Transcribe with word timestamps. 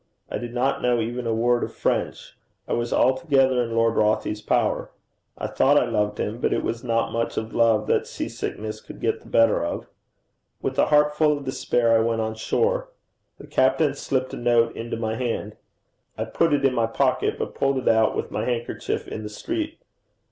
I 0.31 0.39
did 0.39 0.51
not 0.55 0.81
know 0.81 0.99
even 0.99 1.27
a 1.27 1.31
word 1.35 1.63
of 1.63 1.75
French. 1.75 2.35
I 2.67 2.73
was 2.73 2.91
altogether 2.91 3.61
in 3.61 3.75
Lord 3.75 3.93
Rothie's 3.97 4.41
power. 4.41 4.89
I 5.37 5.45
thought 5.45 5.77
I 5.77 5.85
loved 5.85 6.17
him, 6.17 6.41
but 6.41 6.53
it 6.53 6.63
was 6.63 6.83
not 6.83 7.11
much 7.13 7.37
of 7.37 7.53
love 7.53 7.85
that 7.85 8.07
sea 8.07 8.27
sickness 8.27 8.81
could 8.81 8.99
get 8.99 9.21
the 9.21 9.27
better 9.29 9.63
of. 9.63 9.85
With 10.59 10.79
a 10.79 10.87
heart 10.87 11.15
full 11.15 11.37
of 11.37 11.45
despair 11.45 11.95
I 11.95 11.99
went 11.99 12.19
on 12.21 12.33
shore. 12.33 12.89
The 13.37 13.45
captain 13.45 13.93
slipped 13.93 14.33
a 14.33 14.37
note 14.37 14.75
into 14.75 14.97
my 14.97 15.13
hand. 15.13 15.55
I 16.17 16.23
put 16.25 16.51
it 16.51 16.65
in 16.65 16.73
my 16.73 16.87
pocket, 16.87 17.37
but 17.37 17.53
pulled 17.53 17.77
it 17.77 17.87
out 17.87 18.15
with 18.15 18.31
my 18.31 18.43
handkerchief 18.43 19.07
in 19.07 19.21
the 19.21 19.29
street. 19.29 19.77